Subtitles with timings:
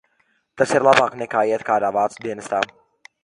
[0.61, 2.63] Tas ir labāk, nekā iet kādā vācu dienestā.